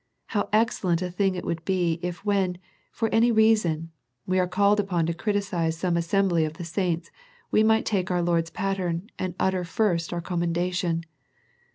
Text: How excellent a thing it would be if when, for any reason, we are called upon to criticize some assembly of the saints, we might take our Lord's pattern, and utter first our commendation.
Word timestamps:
How 0.29 0.49
excellent 0.51 1.03
a 1.03 1.11
thing 1.11 1.35
it 1.35 1.45
would 1.45 1.63
be 1.63 1.99
if 2.01 2.25
when, 2.25 2.57
for 2.91 3.07
any 3.09 3.31
reason, 3.31 3.91
we 4.25 4.39
are 4.39 4.47
called 4.47 4.79
upon 4.79 5.05
to 5.05 5.13
criticize 5.13 5.77
some 5.77 5.95
assembly 5.95 6.43
of 6.43 6.53
the 6.53 6.65
saints, 6.65 7.11
we 7.51 7.61
might 7.61 7.85
take 7.85 8.09
our 8.09 8.23
Lord's 8.23 8.49
pattern, 8.49 9.11
and 9.19 9.35
utter 9.39 9.63
first 9.63 10.11
our 10.11 10.19
commendation. 10.19 11.05